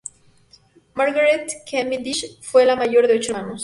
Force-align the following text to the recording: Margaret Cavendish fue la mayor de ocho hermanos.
Margaret 0.95 1.53
Cavendish 1.69 2.39
fue 2.41 2.65
la 2.65 2.75
mayor 2.75 3.05
de 3.07 3.17
ocho 3.19 3.33
hermanos. 3.33 3.59